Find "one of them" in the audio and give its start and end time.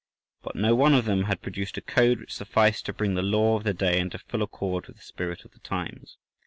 0.73-1.25